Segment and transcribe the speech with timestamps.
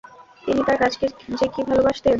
[0.43, 1.05] তিনি তার কাজকে
[1.39, 2.09] যে কী ভালবাসতেন!